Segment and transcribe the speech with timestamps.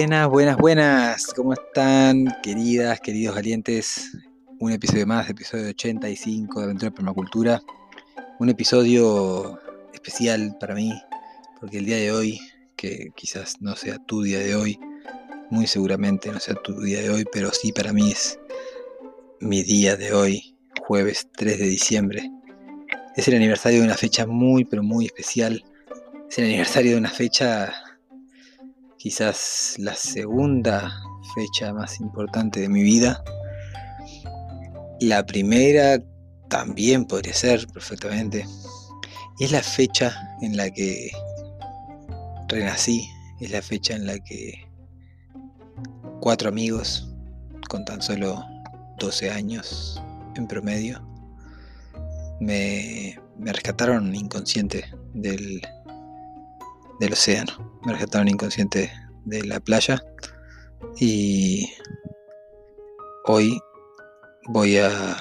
[0.00, 1.26] Buenas, buenas, buenas.
[1.36, 4.16] ¿Cómo están, queridas, queridos valientes?
[4.58, 7.60] Un episodio más, episodio 85 de Aventura Permacultura.
[8.38, 9.60] Un episodio
[9.92, 10.90] especial para mí,
[11.60, 12.40] porque el día de hoy,
[12.76, 14.80] que quizás no sea tu día de hoy,
[15.50, 18.40] muy seguramente no sea tu día de hoy, pero sí para mí es
[19.38, 22.30] mi día de hoy, jueves 3 de diciembre.
[23.16, 25.62] Es el aniversario de una fecha muy, pero muy especial.
[26.30, 27.70] Es el aniversario de una fecha
[29.00, 30.92] quizás la segunda
[31.34, 33.24] fecha más importante de mi vida.
[35.00, 35.98] La primera
[36.50, 38.44] también podría ser perfectamente.
[39.38, 41.10] Es la fecha en la que
[42.48, 43.08] renací,
[43.40, 44.68] es la fecha en la que
[46.20, 47.08] cuatro amigos
[47.70, 48.44] con tan solo
[48.98, 50.02] 12 años
[50.34, 51.00] en promedio
[52.38, 55.62] me, me rescataron inconsciente del,
[57.00, 57.80] del océano.
[57.82, 58.92] Me rescataron inconsciente
[59.24, 60.00] de la playa.
[60.96, 61.72] Y
[63.24, 63.58] hoy
[64.48, 65.16] voy a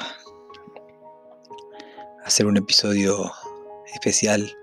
[2.25, 3.31] hacer un episodio
[3.93, 4.53] especial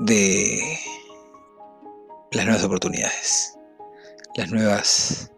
[0.00, 0.78] de
[2.30, 3.52] las nuevas oportunidades.
[4.36, 5.32] Las nuevas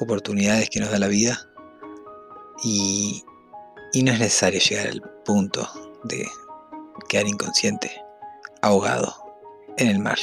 [0.00, 1.38] oportunidades que nos da la vida.
[2.62, 3.24] Y,
[3.92, 5.68] y no es necesario llegar al punto
[6.04, 6.24] de
[7.08, 7.90] quedar inconsciente,
[8.62, 9.23] ahogado
[9.76, 10.18] en el mar.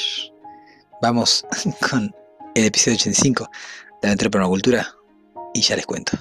[1.02, 1.46] Vamos
[1.90, 2.14] con
[2.56, 3.50] el episodio 85
[4.02, 4.50] de la Entrepreneur
[5.54, 6.18] y ya les cuento.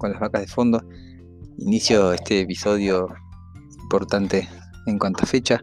[0.00, 0.82] Con las vacas de fondo,
[1.58, 3.06] inicio este episodio
[3.82, 4.48] importante
[4.86, 5.62] en cuanto a fecha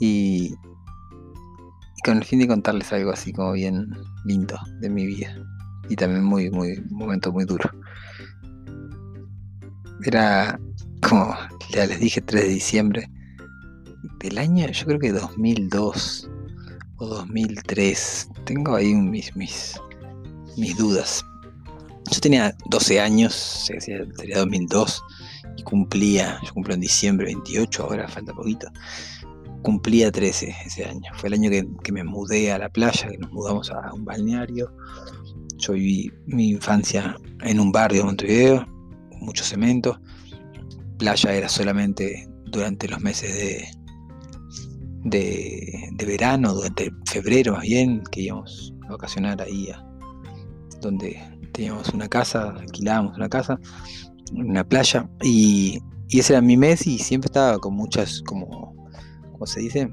[0.00, 0.52] y,
[2.04, 3.88] con el fin de contarles algo así como bien
[4.24, 5.34] lindo de mi vida
[5.88, 7.70] y también muy, muy, momento muy duro.
[10.04, 10.58] Era
[11.08, 11.34] como
[11.70, 13.10] ya les dije, 3 de diciembre
[14.20, 16.30] del año, yo creo que 2002
[16.96, 18.28] o 2003.
[18.44, 19.80] Tengo ahí mis, mis,
[20.56, 21.24] mis dudas,
[22.10, 25.02] yo tenía 12 años, sería 2002,
[25.56, 28.68] y cumplía, yo cumplo en diciembre 28, ahora falta poquito,
[29.62, 31.10] cumplía 13 ese año.
[31.14, 34.72] Fue el año que, me mudé a la playa, que nos mudamos a un balneario.
[35.56, 38.66] Yo viví mi infancia en un barrio de Montevideo,
[39.10, 40.00] con mucho cemento.
[40.98, 43.68] Playa era solamente durante los meses de,
[45.04, 49.84] de, de verano, durante febrero más bien, que íbamos a vacacionar ahí a,
[50.80, 51.20] donde
[51.58, 53.58] teníamos una casa, alquilábamos una casa,
[54.32, 58.76] una playa, y, ese era mi mes y siempre estaba con muchas, como,
[59.32, 59.90] ¿cómo se dice?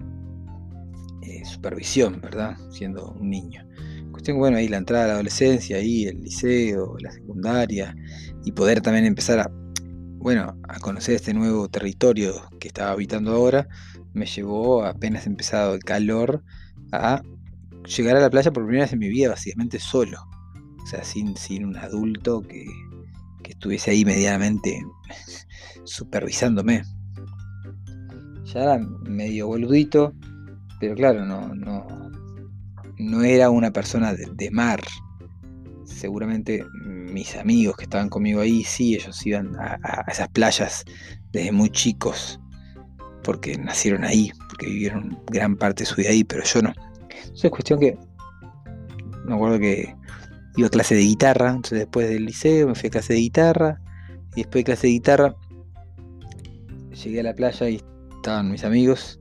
[1.23, 2.55] Eh, supervisión, ¿verdad?
[2.69, 3.67] Siendo un niño.
[4.11, 7.95] Cuestión, bueno, ahí la entrada a la adolescencia, ahí el liceo, la secundaria,
[8.45, 9.51] y poder también empezar a,
[10.19, 13.67] bueno, a conocer este nuevo territorio que estaba habitando ahora,
[14.13, 16.43] me llevó, apenas empezado el calor,
[16.91, 17.23] a
[17.97, 20.19] llegar a la playa por primera vez en mi vida, básicamente solo
[20.85, 22.63] o sea, sin, sin un adulto que,
[23.49, 24.79] estuviese ahí medianamente
[25.83, 26.83] supervisándome.
[28.45, 30.13] Ya era medio boludito,
[30.79, 31.87] pero claro, no, no,
[32.99, 34.81] no era una persona de, mar.
[35.85, 40.85] Seguramente mis amigos que estaban conmigo ahí, sí, ellos iban a, a, esas playas
[41.31, 42.39] desde muy chicos,
[43.23, 46.73] porque nacieron ahí, porque vivieron gran parte de su vida ahí, pero yo no.
[47.09, 47.97] Entonces es cuestión que
[49.25, 49.95] me acuerdo que
[50.57, 53.81] iba a clase de guitarra, entonces después del liceo me fui a clase de guitarra,
[54.35, 55.35] y después de clase de guitarra
[57.03, 57.81] llegué a la playa y
[58.15, 59.19] estaban mis amigos,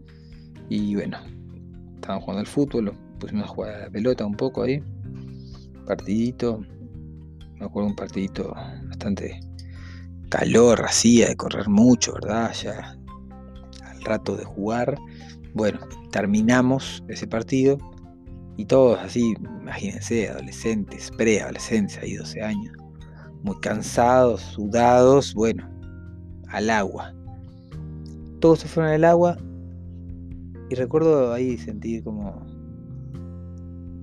[0.68, 1.18] y bueno,
[1.94, 4.82] estaban jugando al fútbol, pusimos a jugar a la pelota un poco ahí,
[5.86, 6.60] partidito,
[7.58, 8.54] me acuerdo un partidito
[8.88, 9.40] bastante
[10.30, 12.52] calor, hacía de correr mucho, ¿verdad?
[12.54, 12.96] Ya
[13.84, 14.98] al rato de jugar,
[15.52, 17.78] bueno, terminamos ese partido
[18.56, 22.76] y todos así, imagínense, adolescentes, preadolescentes, ahí 12 años,
[23.42, 25.68] muy cansados, sudados, bueno,
[26.48, 27.12] al agua.
[28.40, 29.36] Todos se fueron al agua
[30.70, 32.46] y recuerdo ahí sentir como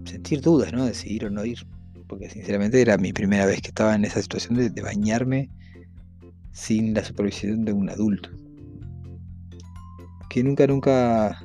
[0.06, 0.86] sentir dudas, ¿no?
[0.86, 1.60] De si ir o no ir.
[2.08, 5.50] Porque sinceramente era mi primera vez que estaba en esa situación de bañarme
[6.52, 8.30] sin la supervisión de un adulto.
[10.30, 11.42] Que nunca, nunca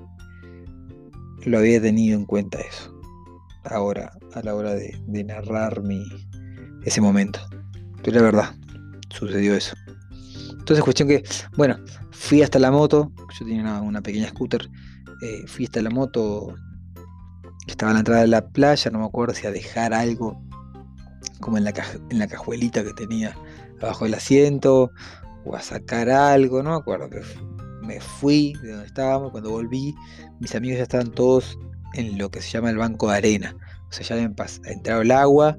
[1.44, 2.95] lo había tenido en cuenta eso
[3.72, 6.04] ahora a la hora de, narrar mi,
[6.84, 7.40] ese momento.
[8.02, 8.54] Pero la verdad,
[9.10, 9.74] sucedió eso.
[10.50, 11.22] Entonces, cuestión que,
[11.56, 11.76] bueno,
[12.10, 14.68] fui hasta la moto, yo tenía una, pequeña scooter,
[15.22, 16.54] eh, fui hasta la moto,
[17.66, 20.40] estaba a la entrada de la playa, no me acuerdo si a dejar algo
[21.40, 21.72] como en la,
[22.10, 23.36] en la cajuelita que tenía
[23.80, 24.90] abajo del asiento,
[25.44, 27.24] o a sacar algo, no me acuerdo, pero
[27.82, 29.94] me fui de donde estábamos, cuando volví,
[30.40, 31.56] mis amigos ya estaban todos
[31.96, 33.56] en lo que se llama el banco de arena.
[33.88, 34.34] O sea, ya habían
[34.64, 35.58] entrado el agua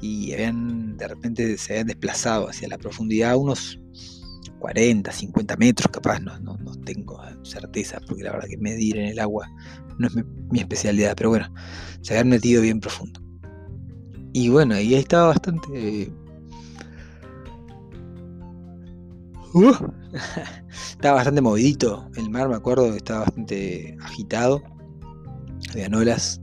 [0.00, 3.80] y habían, de repente se habían desplazado hacia la profundidad unos
[4.58, 9.18] 40, 50 metros, capaz, no, no, tengo certeza, porque la verdad que medir en el
[9.18, 9.50] agua
[9.98, 10.14] no es
[10.50, 11.52] mi, especialidad, pero bueno,
[12.00, 13.20] se habían metido bien profundo.
[14.32, 16.12] Y bueno, y ahí estaba bastante...
[19.52, 19.72] Uh,
[20.90, 24.62] estaba bastante movidito el mar, me acuerdo, estaba bastante agitado
[25.70, 26.40] habían olas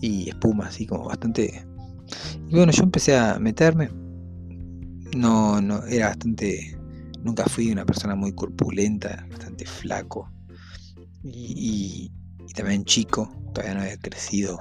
[0.00, 1.64] y espuma, así como bastante.
[2.48, 3.90] Y bueno, yo empecé a meterme.
[5.16, 6.76] No, no, era bastante.
[7.22, 10.30] Nunca fui una persona muy corpulenta, bastante flaco.
[11.22, 12.10] Y,
[12.54, 14.58] también chico, todavía no había crecido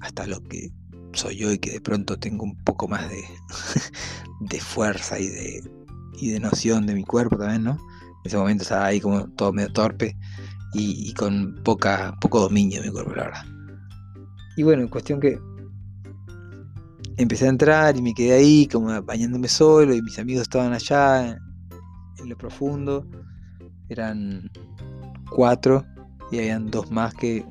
[0.00, 0.70] hasta lo que
[1.12, 3.24] soy yo y que de pronto tengo un poco más de,
[4.40, 5.70] de fuerza y de,
[6.18, 7.72] y de noción de mi cuerpo también, ¿no?
[7.72, 10.16] En ese momento estaba ahí como todo medio torpe
[10.78, 13.44] y, con poca, poco dominio de mi cuerpo, la verdad.
[14.56, 15.38] Y bueno, en cuestión que
[17.16, 21.30] empecé a entrar y me quedé ahí como bañándome solo y mis amigos estaban allá
[21.30, 23.06] en, lo profundo.
[23.88, 24.50] Eran
[25.30, 25.84] cuatro
[26.30, 27.44] y habían dos más que,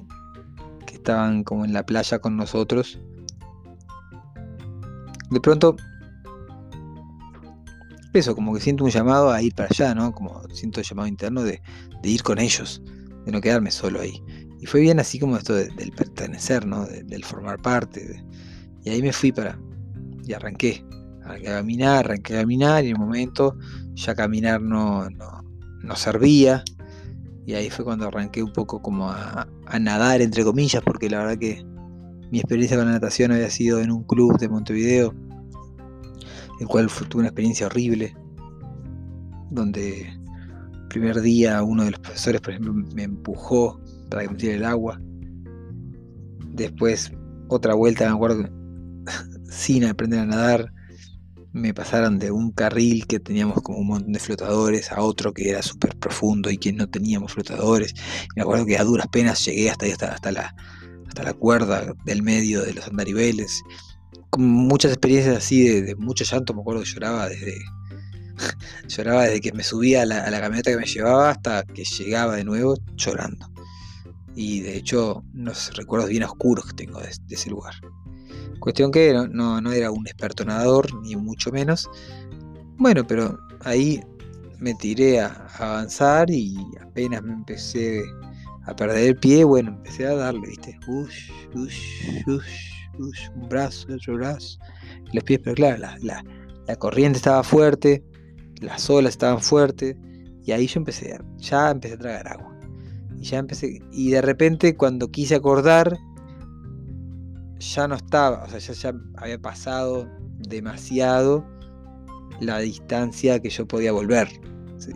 [0.86, 3.00] que estaban como en la playa con nosotros.
[5.32, 5.76] De pronto,
[8.14, 10.12] eso, como que siento un llamado a ir para allá, ¿no?
[10.12, 11.62] Como siento el llamado interno de,
[12.02, 12.82] de ir con ellos
[13.26, 14.22] de no quedarme solo ahí.
[14.60, 16.86] Y fue bien así como esto del pertenecer, ¿no?
[16.86, 18.24] del formar parte.
[18.84, 19.60] y ahí me fui para.
[20.24, 20.84] Y arranqué.
[21.24, 23.58] Arranqué a caminar, arranqué a caminar y en un momento
[23.94, 26.64] ya caminar no, no, servía.
[27.46, 31.20] Y ahí fue cuando arranqué un poco como a, a, nadar, entre comillas, porque la
[31.20, 31.64] verdad que
[32.32, 35.14] mi experiencia con la natación había sido en un club de Montevideo,
[36.60, 38.16] el cual tuve una experiencia horrible,
[39.52, 40.12] donde
[40.96, 44.64] primer día uno de los profesores, por ejemplo, me empujó para que me tire el
[44.64, 44.98] agua.
[46.54, 47.12] Después,
[47.50, 48.50] otra vuelta, me acuerdo,
[49.50, 50.72] sin aprender a nadar,
[51.52, 55.50] me pasaron de un carril que teníamos como un montón de flotadores a otro que
[55.50, 57.94] era súper profundo y que no teníamos flotadores.
[58.38, 60.56] me acuerdo que a duras penas llegué hasta, hasta, hasta, la,
[61.10, 63.64] hasta la cuerda del medio de los andariveles.
[64.30, 67.58] Con muchas experiencias así de, de mucho llanto, me acuerdo que lloraba desde,
[68.88, 72.44] Lloraba desde que me subía a la, camioneta que me llevaba hasta que llegaba de
[72.44, 73.50] nuevo llorando.
[74.36, 77.74] Y de hecho, unos recuerdos bien oscuros que tengo de, ese lugar.
[78.60, 81.90] Cuestión que no, no, era un experto nadador, ni mucho menos.
[82.78, 84.02] Bueno, pero ahí
[84.60, 88.04] me tiré a avanzar y apenas me empecé
[88.66, 90.78] a perder el pie, bueno, empecé a darle, ¿viste?
[90.88, 94.58] Ush, ush, ush, ush, un brazo, otro brazo,
[95.14, 96.24] los pies, pero claro, la,
[96.68, 98.04] la corriente estaba fuerte,
[98.62, 99.96] las olas estaban fuertes
[100.44, 102.52] y ahí yo empecé, ya empecé a tragar agua.
[103.18, 105.98] Y ya empecé, y de repente cuando quise acordar,
[107.60, 110.08] ya no estaba, o sea, ya, ya había pasado
[110.40, 111.46] demasiado
[112.40, 114.28] la distancia que yo podía volver.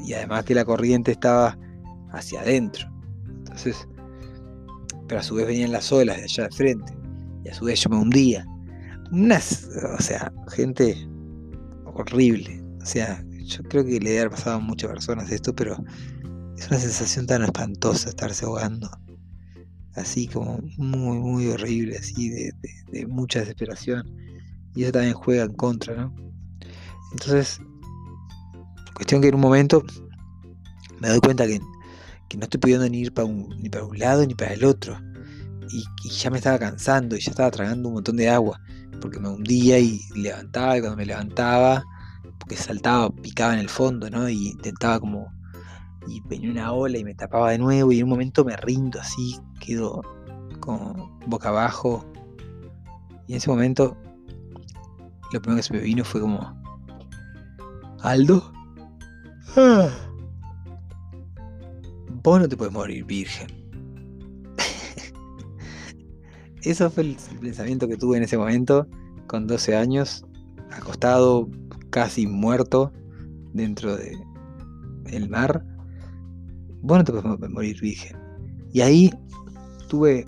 [0.06, 1.58] Y además que la corriente estaba
[2.12, 2.88] hacia adentro.
[3.28, 3.88] Entonces,
[5.08, 6.98] pero a su vez venían las olas de allá de frente.
[7.44, 8.46] Y a su vez yo me hundía.
[9.12, 10.96] Unas, o sea, gente
[11.86, 12.62] horrible.
[12.82, 15.75] O sea, yo creo que le ha pasado a muchas personas esto, pero
[16.58, 18.89] es una sensación tan espantosa estarse ahogando.
[19.96, 24.03] Así como muy, muy horrible, así de, mucha desesperación.
[24.75, 26.15] Y eso también juega en contra, ¿no?
[27.12, 27.60] Entonces,
[28.94, 29.84] cuestión que en un momento
[31.00, 34.25] me doy cuenta que, no estoy pudiendo ni ir para un, ni para un lado
[34.25, 34.96] ni para el otro.
[35.72, 38.62] Y, ya me estaba cansando y ya estaba tragando un montón de agua.
[39.01, 41.84] Porque me hundía y levantaba y cuando me levantaba,
[42.39, 44.29] porque saltaba, picaba en el fondo, ¿no?
[44.29, 45.31] Y intentaba como...
[46.08, 49.00] Y venía una ola y me tapaba de nuevo y en un momento me rindo
[49.00, 50.01] así, quedo
[50.60, 52.03] como boca abajo.
[53.27, 53.96] Y en ese momento
[55.31, 56.58] lo primero que se me vino fue como...
[58.01, 58.51] Aldo.
[59.55, 59.89] Ah.
[62.24, 63.48] Vos no te puedes morir virgen.
[66.63, 68.88] Eso fue el pensamiento que tuve en ese momento,
[69.27, 70.25] con 12 años,
[70.72, 71.48] acostado,
[71.89, 72.91] casi muerto,
[73.53, 74.17] dentro de
[75.12, 75.65] el mar.
[76.81, 78.17] Vos no te puedes morir virgen.
[78.72, 79.12] Y ahí
[79.88, 80.25] tuve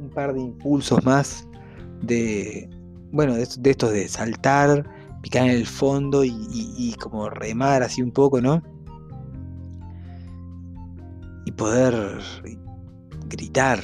[0.00, 1.46] un par de impulsos más
[2.02, 2.68] de,
[3.12, 4.88] bueno, de, estos de saltar,
[5.22, 8.62] picar en el fondo y, como remar así un poco, ¿no?
[11.46, 12.20] Y poder
[13.28, 13.80] gritar.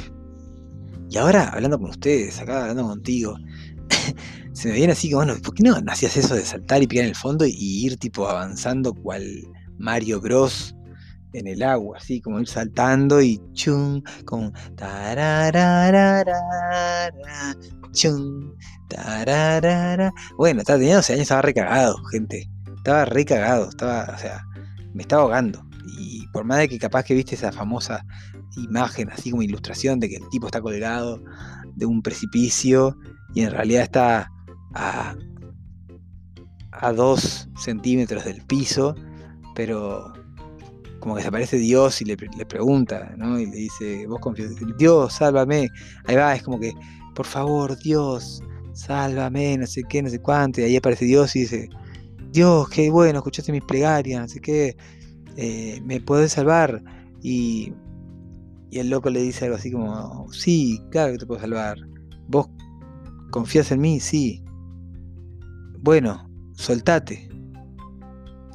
[1.10, 3.36] Y ahora, hablando con ustedes, acá hablando contigo,
[4.60, 7.04] se me viene así que, bueno, ¿por qué no, hacías eso de saltar y picar
[7.04, 9.24] en el fondo y, ir tipo avanzando cual
[9.78, 10.76] Mario Bros
[11.32, 14.52] en el agua, así como ir saltando y chum, como
[17.92, 18.54] chum,
[20.36, 22.46] bueno, estaba teniendo 12 años, estaba recagado, gente.
[22.76, 24.44] Estaba recagado, estaba, o sea,
[24.92, 25.62] me estaba ahogando.
[25.98, 28.04] Y por más de que capaz que viste esa famosa
[28.58, 31.22] imagen, así como ilustración de que el tipo está colgado
[31.76, 32.98] de un precipicio
[33.34, 34.30] y en realidad está
[34.74, 35.16] a,
[36.72, 38.94] a dos centímetros del piso,
[39.54, 40.12] pero
[41.00, 43.38] como que se aparece Dios y le, pregunta, ¿no?
[43.40, 45.70] Y le dice, vos confías, Dios, sálvame.
[46.04, 46.72] Ahí va, es como que,
[47.14, 48.42] por favor, Dios,
[48.74, 50.60] sálvame, no sé qué, no sé cuánto.
[50.60, 51.68] Y ahí aparece Dios y dice,
[52.32, 54.76] Dios, qué bueno, escuchaste mis plegarias, no sé qué,
[55.36, 56.82] eh, me podés salvar.
[57.22, 57.72] Y,
[58.70, 61.78] y el loco le dice algo así como, sí, claro que te puedo salvar.
[62.28, 62.48] ¿Vos
[63.30, 64.00] confías en mí?
[64.00, 64.44] Sí.
[65.82, 67.28] Bueno, soltate.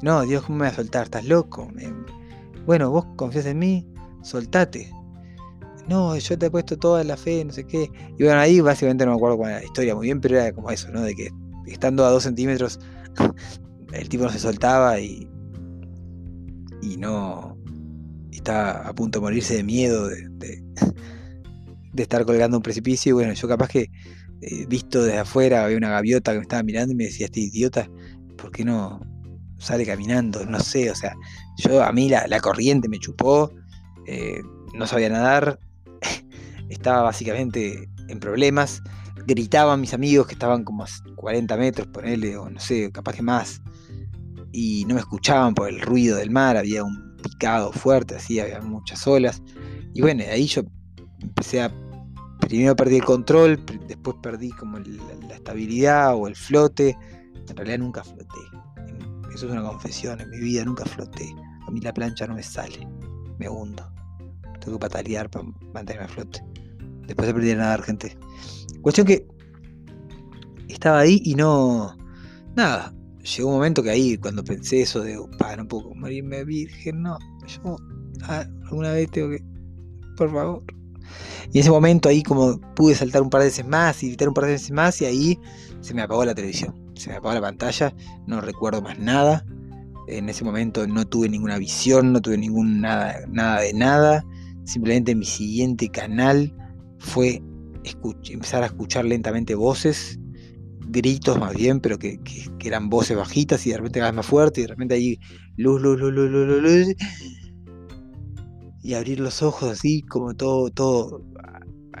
[0.02, 1.04] No, Dios, ¿cómo me vas a soltar?
[1.04, 1.68] ¿Estás loco?
[2.66, 3.86] Bueno, vos confías en mí,
[4.22, 4.90] soltate
[5.88, 7.90] no, yo te he puesto toda la fe, no sé qué.
[8.18, 10.52] Y bueno, ahí básicamente no me acuerdo cuál era la historia muy bien, pero era
[10.52, 11.02] como eso, ¿no?
[11.02, 11.30] De que
[11.66, 12.80] estando a dos centímetros,
[13.92, 15.28] el tipo no se soltaba y,
[16.82, 17.56] y no.
[18.32, 20.62] Estaba a punto de morirse de miedo de, de,
[22.02, 23.10] estar colgando un precipicio.
[23.10, 23.90] Y bueno, yo capaz que,
[24.42, 27.40] eh, visto desde afuera, había una gaviota que me estaba mirando y me decía, este
[27.40, 27.88] idiota,
[28.36, 29.00] ¿por qué no
[29.58, 30.44] sale caminando?
[30.46, 31.14] No sé, o sea,
[31.56, 33.50] yo a mí la, corriente me chupó.
[34.06, 34.40] Eh,
[34.74, 35.58] no sabía nadar,
[36.68, 38.82] estaba básicamente en problemas.
[39.26, 43.14] Gritaban mis amigos que estaban como a 40 metros, por él, o no sé, capaz
[43.14, 43.60] que más.
[44.52, 48.60] Y no me escuchaban por el ruido del mar, había un picado fuerte, así, había
[48.60, 49.42] muchas olas.
[49.94, 50.62] Y bueno, ahí yo
[51.20, 51.72] empecé a.
[52.46, 56.96] Primero perdí el control, después perdí como la, estabilidad o el flote.
[57.48, 58.38] En realidad nunca floté.
[59.34, 61.34] Eso es una confesión, en mi vida nunca floté.
[61.66, 62.86] A mí la plancha no me sale,
[63.40, 63.92] me hundo.
[64.60, 66.40] Tengo que patalear para mantenerme a flote.
[67.08, 68.16] Después aprendí a nadar, gente.
[68.80, 69.26] Cuestión que
[70.68, 71.96] estaba ahí y no.
[72.54, 72.94] Nada.
[73.24, 77.18] Llegó un momento que ahí, cuando pensé eso de, pa, no puedo morirme virgen, no.
[77.48, 77.76] Yo
[78.22, 79.42] ah, alguna vez tengo que.
[80.16, 80.75] Por favor.
[81.52, 84.28] Y en ese momento ahí, como pude saltar un par de veces más y gritar
[84.28, 85.38] un par de veces más, y ahí
[85.80, 86.74] se me apagó la televisión.
[86.94, 87.94] Se me apagó la pantalla,
[88.26, 89.44] no recuerdo más nada.
[90.08, 94.24] En ese momento no tuve ninguna visión, no tuve ningún nada, nada de nada.
[94.64, 96.52] Simplemente mi siguiente canal
[96.98, 97.42] fue
[98.30, 100.18] empezar a escuchar lentamente voces,
[100.88, 102.18] gritos más bien, pero que,
[102.64, 105.18] eran voces bajitas y de repente cada vez más fuerte y de repente ahí
[105.56, 106.96] luz, luz, luz, luz, luz, luz,
[108.86, 111.20] y abrir los ojos así como todo, todo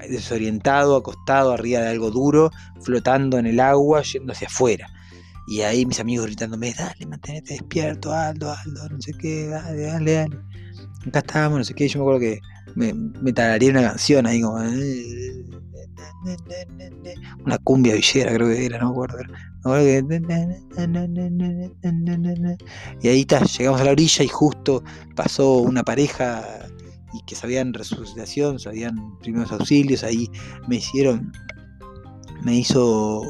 [0.08, 4.88] desorientado, acostado arriba de algo duro, flotando en el agua, yendo hacia afuera.
[5.48, 10.12] Y ahí mis amigos gritándome, dale, manténete despierto, Aldo, Aldo, no sé qué, dale, dale,
[10.12, 10.38] dale.
[11.08, 12.40] Acá estamos, no sé qué, yo me acuerdo que
[12.76, 14.58] me, me tararía una canción ahí como.
[17.44, 19.18] Una cumbia villera, creo que era, no me acuerdo.
[23.02, 24.84] Y ahí está, llegamos a la orilla y justo
[25.16, 26.44] pasó una pareja
[27.26, 30.28] que sabían resucitación, sabían primeros auxilios, ahí
[30.68, 31.32] me hicieron,
[32.42, 33.22] me hizo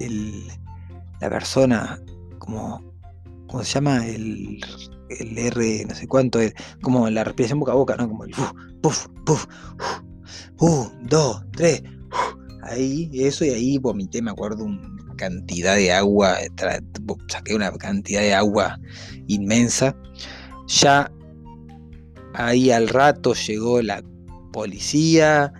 [0.00, 0.44] el,
[1.20, 2.00] la persona
[2.38, 2.92] como,
[3.46, 4.06] ¿cómo se llama?
[4.06, 4.60] El
[5.08, 8.08] el R, no sé cuánto, es como la respiración boca a boca, ¿no?
[8.08, 8.32] Como el
[8.82, 9.46] puf, puf,
[10.60, 11.82] un, dos, tres,
[12.62, 16.36] ahí, eso, y ahí vomité, me acuerdo, un cantidad de agua,
[17.28, 18.78] saqué una cantidad de agua
[19.26, 19.96] inmensa.
[20.68, 21.10] Ya
[22.38, 24.02] ahí al rato llegó la
[24.52, 25.52] policía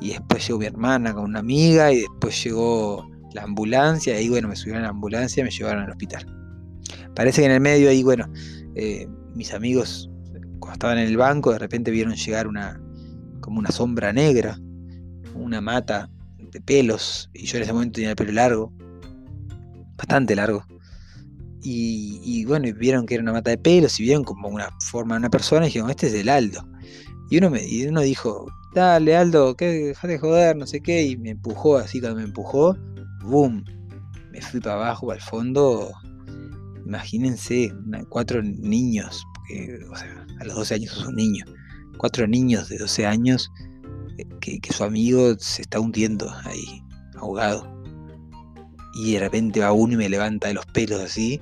[0.00, 4.48] y después llegó mi hermana con una amiga y después llegó la ambulancia y bueno,
[4.48, 6.26] me subieron a la ambulancia y me llevaron al hospital.
[7.14, 8.28] Parece que en el medio ahí, bueno,
[8.74, 10.10] eh, mis amigos
[10.58, 12.80] cuando estaban en el banco de repente vieron llegar una
[13.40, 14.58] como una sombra negra,
[15.34, 18.72] una mata de pelos y yo en ese momento tenía el pelo largo,
[19.96, 20.64] bastante largo.
[21.66, 25.20] Y, bueno, vieron que era una mata de pelos y vieron como una forma de
[25.20, 26.66] una persona y dijeron, este es el Aldo.
[27.30, 31.02] Y uno, me, y uno dijo, dale Aldo, que dejate de joder, no sé qué,
[31.02, 32.76] y me empujó así cuando me empujó,
[33.22, 33.64] boom,
[34.30, 35.90] me fui para abajo, para el fondo.
[36.84, 37.72] Imagínense,
[38.10, 39.78] cuatro niños, porque,
[40.40, 41.46] a los 12 años sos un niño,
[41.96, 43.50] cuatro niños de 12 años
[44.18, 46.82] eh, que, que su amigo se está hundiendo ahí,
[47.16, 47.73] ahogado.
[48.94, 51.40] Y de repente va uno y me levanta de los pelos así,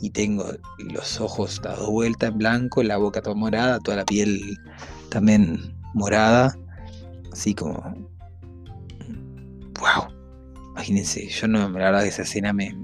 [0.00, 0.46] y tengo
[0.78, 4.58] los ojos dados vuelta en blanco, la boca toda morada, toda la piel
[5.10, 6.56] también morada,
[7.32, 7.82] así como.
[9.78, 10.20] ¡Wow!
[10.72, 12.74] Imagínense, yo no, la verdad que esa escena me,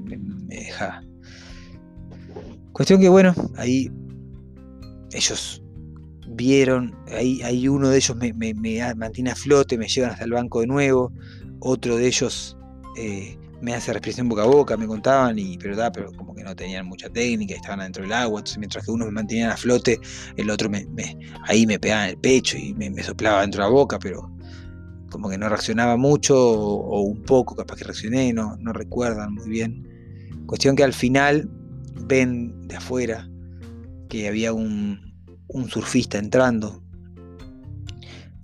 [0.46, 1.02] deja.
[2.72, 3.90] Cuestión que bueno, ahí
[5.12, 5.62] ellos
[6.28, 8.34] vieron, ahí, uno de ellos me,
[8.94, 11.12] mantiene a flote, me llevan hasta el banco de nuevo,
[11.60, 12.58] otro de ellos
[12.98, 16.42] eh, me hace respiración boca a boca, me contaban, y, pero, da, pero como que
[16.42, 19.56] no tenían mucha técnica, estaban adentro del agua, entonces mientras que uno me mantenía a
[19.56, 19.98] flote,
[20.36, 20.86] el otro me,
[21.44, 24.30] ahí me pegaba en el pecho y me, soplaba dentro de la boca, pero
[25.10, 29.48] como que no reaccionaba mucho o, un poco, capaz que reaccioné, no, no recuerdan muy
[29.48, 29.88] bien.
[30.46, 31.48] Cuestión que al final
[32.06, 33.28] ven de afuera
[34.08, 35.14] que había un,
[35.48, 36.82] un surfista entrando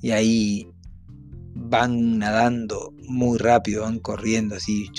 [0.01, 0.72] y ahí
[1.73, 4.91] van nadando muy rápido, van corriendo así,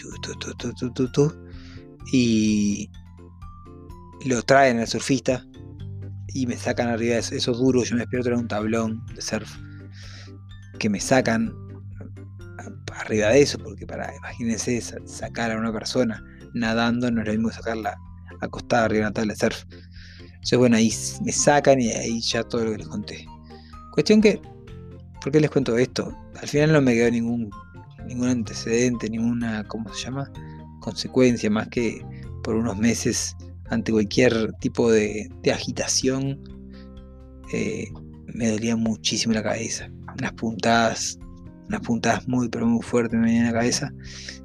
[2.12, 2.90] y
[4.26, 5.46] lo traen al surfista
[6.30, 9.56] y me sacan arriba de esos duros, yo me espero traer un tablón de surf
[10.80, 11.54] que me sacan
[12.98, 16.24] arriba de eso, porque para, imagínense, sacar a una persona
[16.56, 17.96] nadando no es lo mismo sacarla
[18.42, 19.64] acostada arriba de una tabla de surf.
[20.22, 20.92] Entonces, bueno, ahí
[21.24, 23.28] me sacan y ahí ya todo lo que les conté.
[23.92, 24.42] Cuestión que,
[25.24, 26.14] ¿por qué les cuento esto?
[26.42, 27.50] Al final no me quedó ningún,
[28.06, 30.30] ningún antecedente, ninguna, ¿cómo se llama?
[30.82, 32.06] Consecuencia, más que
[32.44, 33.36] por unos meses
[33.70, 36.42] ante cualquier tipo de, agitación,
[37.54, 37.88] eh,
[38.34, 39.90] me dolía muchísimo la cabeza.
[40.20, 41.18] Unas puntadas,
[41.70, 43.94] unas puntadas muy, pero muy fuertes me venían en la cabeza,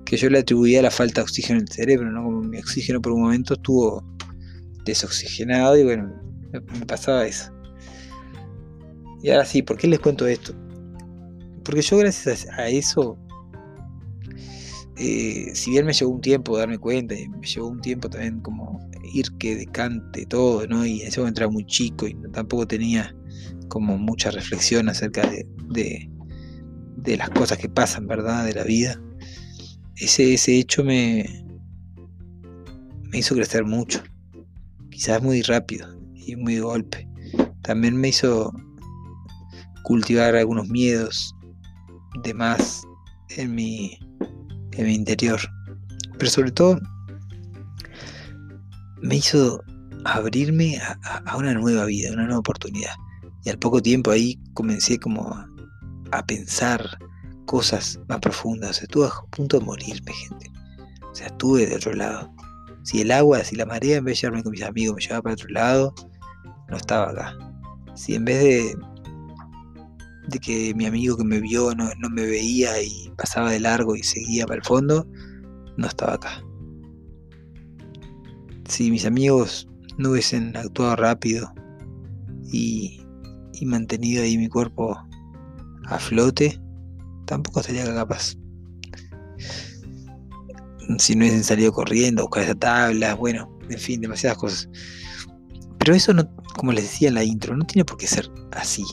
[0.05, 2.23] que yo le atribuía a la falta de oxígeno en el cerebro, ¿no?
[2.23, 4.05] Como mi oxígeno por un momento estuvo
[4.85, 6.15] desoxigenado y bueno,
[6.53, 7.53] me pasaba eso.
[9.21, 10.55] Y ahora sí, ¿por qué les cuento esto?
[11.69, 13.19] Porque yo gracias a eso,
[14.97, 18.41] eh, si bien me llevó un tiempo darme cuenta, y me llevó un tiempo también
[18.41, 18.81] como
[19.13, 20.87] ir que decante todo, ¿no?
[20.87, 23.15] Y en ese momento era muy chico y tampoco tenía
[23.69, 25.47] como mucha reflexión acerca de,
[26.97, 28.47] de, las cosas que pasan, ¿verdad?
[28.47, 28.99] De la vida.
[29.97, 31.45] Ese, ese hecho me,
[33.11, 34.03] me hizo crecer mucho
[34.89, 37.07] quizás muy rápido y muy de golpe.
[37.61, 38.55] También me hizo
[39.85, 41.35] cultivar algunos miedos
[42.23, 42.83] de más
[43.37, 43.99] en mi,
[44.73, 45.41] en mi interior.
[46.19, 46.79] Pero sobre todo
[49.03, 49.63] me hizo
[50.05, 52.93] abrirme a, una nueva vida, una nueva oportunidad.
[53.45, 55.29] Y al poco tiempo ahí comencé como
[56.13, 56.99] a, pensar
[57.47, 58.83] cosas más profundas.
[58.83, 60.51] estuve a punto de morirme, gente.
[61.11, 62.33] O sea, estuve de otro lado.
[62.83, 65.23] Si el agua, si la marea en vez de llevarme con mis amigos me llevaba
[65.23, 65.95] para otro lado,
[66.69, 67.37] no estaba acá.
[67.95, 68.77] Si en vez de,
[70.29, 74.03] de que mi amigo que me vio no, me veía y pasaba de largo y
[74.03, 75.07] seguía para el fondo,
[75.77, 76.43] no estaba acá.
[78.69, 81.53] Si mis amigos no hubiesen actuado rápido
[82.53, 83.01] y,
[83.63, 84.97] mantenido ahí mi cuerpo
[85.87, 86.61] a flote,
[87.27, 88.37] tampoco estaría capaz
[90.99, 94.69] si no hubiesen salido corriendo, buscar esas tablas, bueno, en fin, demasiadas cosas.
[95.79, 98.85] Pero eso no, como les decía en la intro, no tiene por qué ser así.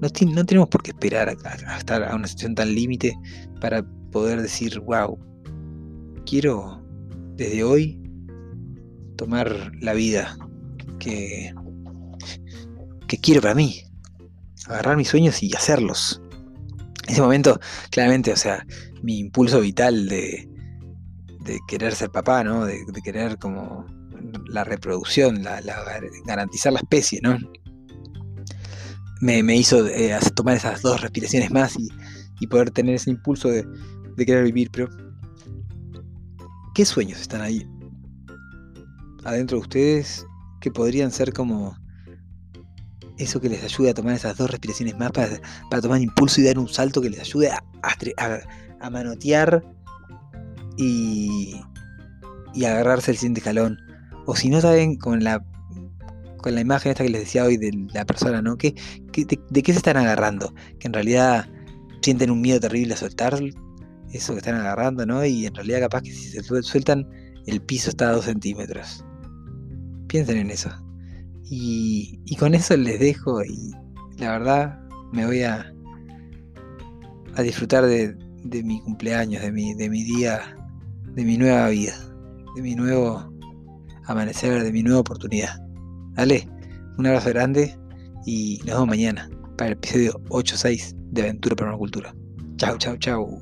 [0.00, 3.14] No, no tenemos por qué esperar a, estar a una situación tan límite
[3.60, 3.82] para
[4.12, 5.18] poder decir, wow,
[6.24, 6.82] quiero
[7.36, 8.00] desde hoy
[9.16, 10.36] tomar la vida
[10.98, 11.52] que,
[13.06, 13.82] que quiero para mí.
[14.66, 16.20] Agarrar mis sueños y hacerlos.
[17.06, 17.58] En ese momento,
[17.90, 18.66] claramente, o sea,
[19.02, 20.48] mi impulso vital de,
[21.48, 22.66] de querer ser papá, ¿no?
[22.66, 23.86] De, querer como
[24.46, 25.60] la reproducción, la,
[26.26, 27.38] garantizar la especie, ¿no?
[29.20, 33.66] Me, hizo eh, tomar esas dos respiraciones más y, poder tener ese impulso de,
[34.16, 34.88] querer vivir, pero
[36.74, 37.66] ¿Qué sueños están ahí
[39.24, 40.24] adentro de ustedes
[40.60, 41.76] que podrían ser como
[43.16, 45.40] eso que les ayude a tomar esas dos respiraciones más para,
[45.82, 47.64] tomar impulso y dar un salto que les ayude a,
[48.80, 49.64] a, manotear
[50.76, 51.60] y,
[52.54, 53.78] y agarrarse el siguiente escalón?
[54.26, 55.44] O si no saben, con la
[56.38, 58.56] con la imagen esta que les decía hoy de la persona, ¿no?
[58.56, 58.74] ¿Qué,
[59.12, 60.54] de, qué se están agarrando?
[60.78, 61.48] Que en realidad
[62.02, 63.38] sienten un miedo terrible a soltar
[64.12, 65.24] eso que están agarrando, ¿no?
[65.24, 67.06] Y en realidad capaz que si se sueltan,
[67.46, 69.04] el piso está a dos centímetros.
[70.06, 70.70] Piensen en eso.
[71.44, 73.72] Y, y con eso les dejo y
[74.18, 74.78] la verdad
[75.12, 75.72] me voy a,
[77.34, 80.56] a disfrutar de, de mi cumpleaños, de mi, de mi día,
[81.14, 81.94] de mi nueva vida,
[82.54, 83.32] de mi nuevo
[84.06, 85.67] amanecer, de mi nueva oportunidad.
[86.18, 86.48] Dale,
[86.98, 87.78] un abrazo grande
[88.26, 92.12] y nos vemos mañana para el episodio 8-6 de Aventura para una Cultura.
[92.56, 93.40] Chau, chau, chau.